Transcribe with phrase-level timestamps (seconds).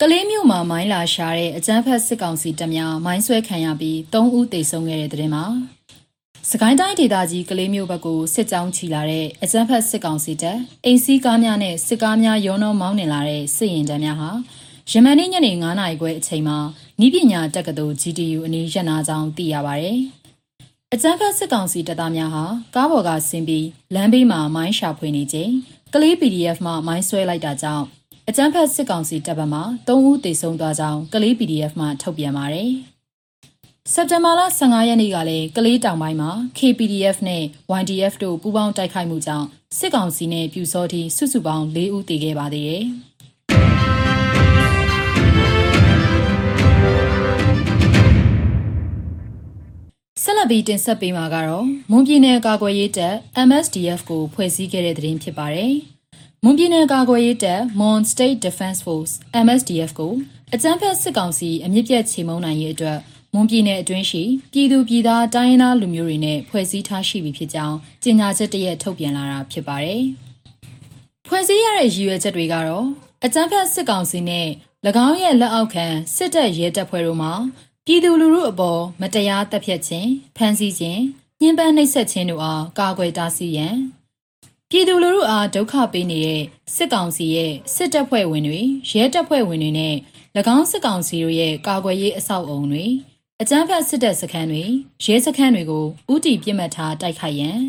[0.00, 5.44] ကလေးမျိုးမှာမိုင်းလာရှာတဲ့အကြမ်းဖက်စစ်ကောင်စီတပ်များမိုင်းဆွဲခံရပြီး၃ဦးသေဆုံးခဲ့တဲ့တဲ့တင်မှာ
[6.50, 14.30] စကိုင်းတိုင်းဒေသကြီးကလေးမျိုးဘက်ကိုစစ်ကြောင်းချီလာတဲ့အကြမ်းဖက်စစ်ကောင်စီတပ်အိမ်စီးကားများနဲ့စစ်ကားများရောနှောမောင်းနှင်လာတဲ့စစ်ရင်တန်းများဟာ
[14.90, 16.58] ယမန်နေ့ညနေ9:00နာရီခွဲအချိန်မှာ
[17.04, 19.88] ဤပညာတက္ကသိုလ် GTU အနီးရပ်နာကြောင်းသိရပါဗျ။
[20.94, 25.50] အကြမ်းဖက်စစ်ကောင်စီတပ်သားများဟာကားပေါ်ကဆင်းပြီးလမ်းဘေးမှာမိုင်းရှာဖွေနေချိန်
[25.94, 27.84] ကလေး PDF မှမိုင်းဆွဲလိုက်တာကြောင့်
[28.30, 32.70] အကြမ်းဖက်စစ်ကောင်စီတပ်ဗမာ3ဦးသေဆုံးသွားကြောင်းကလေး PDF မှထုတ်ပြန်ပါတယ်။
[33.92, 37.42] စက်တင်ဘာလ15ရက်နေ့ကလည်းကလေးတောင်ပိုင်းမှာ KPDF နဲ့
[37.80, 39.46] YDF တို့ပူးပေါင်းတိုက်ခိုက်မှုကြောင့်
[39.78, 42.84] စစ်ကောင်စီနဲ့ပြူစောတိစုစုပေါင်း၄ဦးသေခဲ့ပါသေးတယ်။
[50.22, 53.14] ဆက်လက်ပြီးတင်ဆက်ပေးမှာကတော့မွန်ပြည်နယ်ကာကွယ်ရေးတပ်
[53.48, 55.74] MSDF ကိုဖွဲ့စည်းခဲ့တဲ့သတင်းဖြစ်ပါတယ်။
[56.46, 59.12] မွန်ပြည်နယ်ကာကွယ်ရေးတပ် Mon State Defense Force
[59.44, 60.12] MSDF ကို
[60.54, 62.98] အကြမ်းဖက်စစ်ကောင်စီအမြင့်ပြတ်ချေမှုန်းနိုင်ရေးအတွက်
[63.34, 70.02] မွန်ပြည်နယ်အတွင်းရှိပြည်သူပြည်သားတိုင်းရင်းသားလူမျိုးတွေနဲ့ဖွဲ့စည်းထားရှိပြီဖြစ်ကြောင်းကြေညာချက်တရက်ထုတ်ပြန်လာတာဖြစ်ပါတယ်။
[71.28, 72.86] ဖွဲ့စည်းရတဲ့ရည်ရွယ်ချက်တွေကတော့
[73.24, 74.48] အကြမ်းဖက်စစ်ကောင်စီနဲ့၎
[75.06, 77.30] င်းရဲ့လက်အောက်ခံစစ်တပ်ရဲတပ်ဖွဲ့တို့မှ
[77.86, 81.02] ပြည်သူလူထုအပေါ်မတရားတပ်ဖြတ်ခြင်းဖမ်းဆီးခြင်း
[81.40, 83.76] ညှဉ်းပန်းနှိပ်စက်ခြင်းတို့အားကာကွယ်တားဆီးရန်
[84.70, 86.42] ပြည်သူလူထုအားဒုက္ခပေးနေတဲ့
[86.74, 89.94] စစ်ကောင်စီရဲ့စစ်တပ်ဖွဲ့ဝင်တွေရဲတပ်ဖွဲ့ဝင်တွေနဲ့၎
[90.56, 92.84] င်းစစ်ကောင်စီတို့ရဲ့ကာကွယ်ရေးအဆောက်အုံတွေ
[93.40, 94.64] အကြမ်းဖက်စစ်တပ်စခန်းတွေ
[95.04, 97.60] ရဲစခန်းတွေကိုဥတီပြစ်မှတ်ထားတိုက်ခိုက်ရန်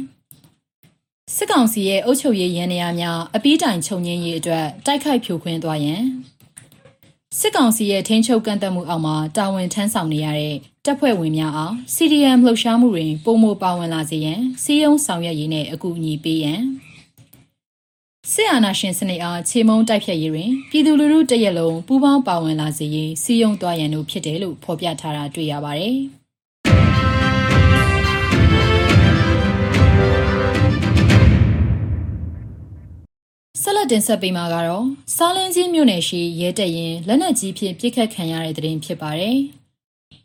[1.35, 6.03] စစ်ကောင်စီရဲ့အုပ်ချုပ်ရေးရန်နေရာများအပီးတိုင်ချုပ်ငင်းရေးအတွက်တိုက်ခိုက်ဖြိုခွင်းသွားရန်
[7.39, 10.55] စစ်ကောင်စီရဲ့ထိန်းချုပ်ကန့်သက်မှုအောက်မှာတာဝန်ထမ်းဆောင်နေရတဲ့
[10.87, 16.61] တပ်ဖွဲ့ဝင်များအား CDM လှုပ်ရှားမှုတွင်ပုံမပါဝင်လာစေရန်စီယုံဆောင်ရွက်ရေးနဲ့အကူအညီပေးရန်
[18.31, 25.97] ဆီယနာရှင်စနစ်အားခြေမုံတိုက်ဖြတ်ရေးတွင်ပြည်သူလူထုတရက်လုံးပူးပေါင်းပါဝင်လာစေရေးစီယုံသွားရန်တို့ဖြစ်တယ်လို့ဖော်ပြထားတာတွေ့ရပါတယ်။
[33.61, 34.85] ဆက်လက်တင်ဆက်ပေးမှာကတော့
[35.15, 39.39] စားလင်းကြီးမြို့နယ်ရှိရဲတပ်ရင်လက်နက်ကြီးဖြင့်ပြစ်ခတ်ခံရတဲ့တဲ့တင်ဖြစ်ပါတယ်။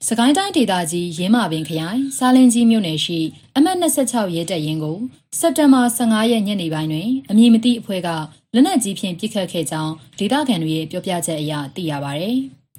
[0.09, 3.19] စကိုင်းတိုင်းဒေသကြီးရင်းမာပင်ခရိုင်စားလင်းကြီးမြို့နယ်ရှိ
[3.57, 4.99] အမှတ်26ရဲတပ်ရင်းကို
[5.39, 8.09] စက်တင်ဘာ15ရက်ညနေပိုင်းတွင်အမည်မသိအဖွဲ့က
[8.55, 12.25] လက်နက်ကြီးဖြင့်ပစ်ခတ်ခဲ့ကြောင်းဒေသခံတွေရဲ့ပြောပြချက်အရသိရပါဗျ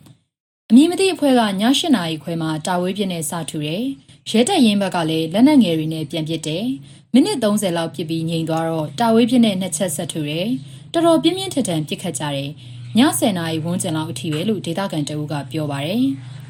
[0.69, 1.45] ။အမည်မသိအဖွဲ့ကည
[1.79, 3.83] 8နာရီခွဲမှာတာဝေးပြင်းနဲ့စထူတယ်။
[4.29, 6.65] ရဲတပ်ရင်းဘက်ကလည်းလက်နက်ငယ်တွေနဲ့ပြန်ပစ်တယ်။
[7.13, 10.47] မိနစ်30လောက်ပစ်ပြီးငြိမ်သွားတော့တာဝေးပြင်းနဲ့နှစ်ချက်ဆက်ထူတယ်။
[10.93, 12.49] တော်တော်ပြင်းပြင်းထန်ထန်ပစ်ခတ်ကြတယ်။
[12.97, 15.95] ည10နာရီဝန်းကျင်လောက်အထိပဲလို့ဒေသခံတအုပ်ကပြောပါဗျ။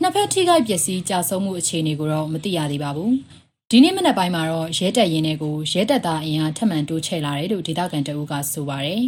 [0.00, 3.12] နှစ်ဖက်ထိခိုက်ပျက်စီးကြဆုံးမှုအခြေအနေကိုတော့မသိရသေးပါဘူး။
[3.70, 9.02] ဒီနေ့မနက်ပိုင်းမှာတော့ရဲတပ်ရင်းတွေကိုရဲတပ်သားအင်အားထပ်မံတိုးချဲ့လာတယ်လို့ဒေသခံတအုပ်ကဆိုပါတယ်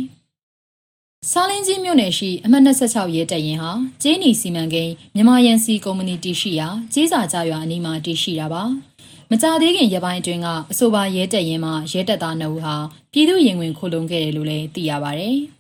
[1.31, 3.72] ။စားလင်းကြီးမြို့နယ်ရှိအမှတ်26ရဲတပ်ရင်းဟာ
[4.03, 8.62] ကျေးနီစီမံကိန်းမြန်မာယန်စီကုမ္ပဏီတည်ရှိရာကျေးစာကြရွာအနီးမှာတည်ရှိတာပါ။
[9.31, 12.75] မကြသေးခင်ရပိုင်းအတွင်းကအဆိုပါရဲတပ်ရင်းမှာရဲတပ်သားနှုတ်ဟာ
[13.12, 15.31] ပြည်သူရင်ဝင်ခိုလုံခဲ့တယ်လို့လည်းသိရပါဗျ။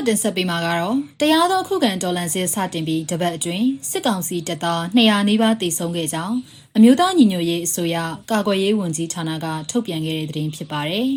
[0.00, 6.36] ဆက်လက်တင်ဆက်ပေးမှာကတော့တရားသောခုခံတော်လှန်စစ်စတင်ပြီးတပတ်အတွင်းစစ်ကောင်စီတပ်သား200နီးပါးတိုက်ဆုံခဲ့ကြောင်း
[6.76, 7.96] အမျိုးသားညီညွတ်ရေးအစိုးရ
[8.30, 11.08] ကာကွယ်ရေးဝန်ကြီးဌာနကထုတ်ပြန်ခဲ့တဲ့သတင်းဖြစ်ပါတယ်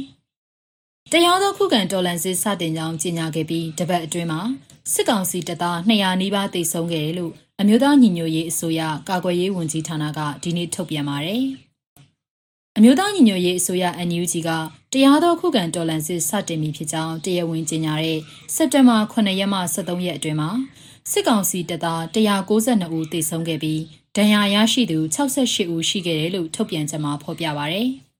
[1.11, 4.41] ။တရားသောခုခံတော်လှန်စစ်စတင်ကြောင်းကြေညာခဲ့ပြီးတပတ်အတွင်းမှာ
[4.93, 11.43] စစ်ကောင်စီတပ်သား200နီးပါးတိုက်ဆုံခဲ့တယ်လို့အမျိုးသားညီညွတ်ရေးအစိုးရကာကွယ်ရေးဝန်ကြီးဌာနကဒီနေ့ထုတ်ပြန်ပါတယ်။
[12.77, 14.49] အမျိုးသားညီညွတ်ရေးအစိုးရ NUG က
[14.93, 18.19] တရားတော်ခုခံတော်လှန်စစ်စတင်ပြီဖြစ်ကြောင်းတရားဝင်ကြေညာတဲ့
[18.55, 20.49] စက်တင်ဘာ9ရက်မှ23ရက်အတွင်းမှာ
[21.11, 23.81] စစ်ကောင်စီတပ်သား192ဦးသေဆုံးခဲ့ပြီး
[24.15, 27.81] ဒဏ်ရာရရှိသူ68ဦးရှိခဲ့တယ်လို့ထုတ်ပြန်ချက်မှာဖော်ပြပါဗျ။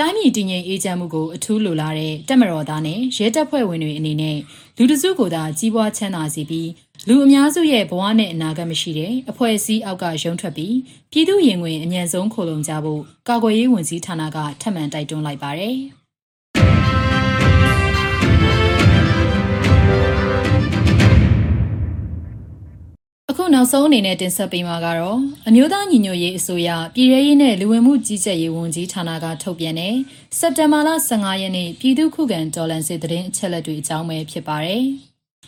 [0.00, 4.38] တိုင်းပြည်တည်ငြိမ်အေးချမ်းမှုကိုအထူးလိုလားတဲ့တက်မတော်သားနဲ့ရဲတပ်ဖွဲ့ဝင်တွေအနေနဲ့
[4.76, 6.70] လူတစုကိုသာကြီးပွားချမ်းသာစီပြီး
[7.08, 10.76] လူအများစုရဲ့ဘဝနဲ့အနာဂတ်မရှိတဲ့အဖွဲ့အစည်းအောက်ကရုံထွက်ပြီး
[11.12, 15.78] ပြည်သူရင်ဝင်အမြန်ဆုံးခိုလုံကြဖို့ကာကွယ်ရေးဝန်ကြီးဌာနကထပ်မံတိုက်တွန်းလိုက်ပါတယ်။
[23.54, 25.18] နောက်နောက်ဆုံးအနေနဲ့တင်ဆက်ပေးမှာကတော့
[25.48, 29.94] အမျိုးသားညီညွတ်ရေးအစိုးရပြည်ထရေးနဲ့လူဝင်မှုကြီးကြပ်ရေးဝန်ကြီးဌာနကထုတ်ပြန်တဲ့
[30.38, 34.84] စက်တင်ဘာလ15ရက်နေ့ပြည်သူ့ခုခံတော်လှန်စစ်တရင်အချက်လက်တွေအကြောင်းပဲဖြစ်ပါတယ်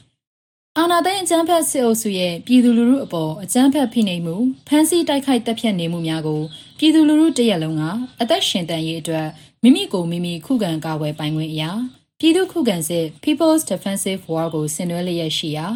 [0.79, 4.37] ။အာနာသိန်းအကြမ်းဖက်စစ်အုပ်စုရဲ့ပြည်သူလူထုအပေါ်အကြမ်းဖက်ဖိနှိပ်မှု
[4.69, 6.43] ဖမ်းဆီးတိုက်ခိုက်တပ်ဖြတ်နေမှုများကို
[6.79, 7.83] ပြည်သူလူထုတရက်လုံးက
[8.21, 9.29] အသက်ရှင်တန်ရေးအတွက်
[9.63, 11.71] မိမိကိုမိမိခုခံကာကွယ်ပိုင်ခွင့်အရာ
[12.19, 15.67] ပြည်သူခုခံစစ် People's Defensive War ကိုဆင်နွှဲလျက်ရှိရာ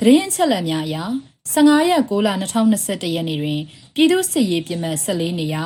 [0.00, 1.04] တရင်အချက်လက်များအရာ
[1.52, 3.60] 15ရက်6လ2021ရက်နေ့တွင်
[3.94, 5.62] ပြည်သူ့စစ်ရေးပြစ်မှတ်14နေရာ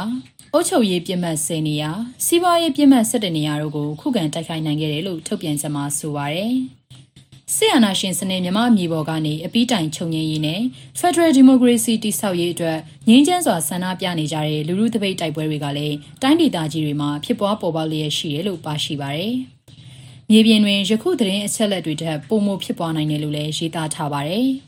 [0.53, 1.91] အုပ်ချုပ်ရေးပြစ်မှတ်10နေရာ
[2.25, 6.55] စီးပွားရေးပြစ်မှတ်17နေရာတို့ကိုခုခံတိုက်ခိုက်နိုင်ခဲ့တယ်လို့ထုတ်ပြန်ချက်မှာဆိုပါရယ်
[7.55, 10.61] ဆီယနာရှင်စနစ်မြမအမျိုးပေါ်ကနေအပီးတိုင်ချုပ်ငင်းရေးနဲ့
[11.01, 12.79] Federal Democracy တိဆောက်ရေးအတွက်
[13.09, 19.35] ငြင်းချမ်းစွာဆန္ဒပြနေကြတဲ့လူလူတပိတ်တိုက်ပွဲတွေကလည်းတိုင်းဒေသကြီးတွေမှာဖြစ်ပွားပေါ်ပေါက်လျက်ရှိတယ်လို့ပါရှိပါရယ်
[20.31, 24.49] မြေပြင်တွင်ယခုသတင်းအချက်လက်တွေထက်ပိုမိုဖြစ်ပွားနိုင်တယ်လို့လည်းရေးသားထားပါတယ်။